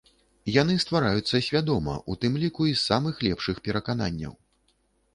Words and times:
Яны 0.61 0.77
ствараюцца 0.83 1.41
свядома, 1.49 1.95
у 2.13 2.17
тым 2.25 2.41
ліку, 2.47 2.61
і 2.73 2.75
з 2.75 2.81
самых 2.89 3.23
лепшых 3.31 3.55
перакананняў. 3.69 4.39